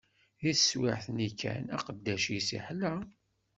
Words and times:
Di 0.41 0.51
teswiɛt-nni 0.57 1.29
kan, 1.39 1.63
aqeddac-is 1.77 2.47
iḥla. 2.57 2.93